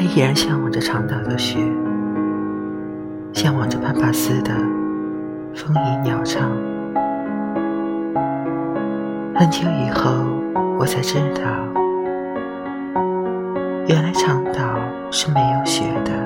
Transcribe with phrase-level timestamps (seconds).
[0.00, 1.58] 依然向往着长岛的雪，
[3.32, 4.52] 向往着潘帕斯的
[5.54, 6.50] 风吟鸟唱。
[9.34, 10.10] 很久以后，
[10.78, 11.42] 我才知道，
[13.86, 14.78] 原来长岛
[15.10, 16.19] 是没有雪的。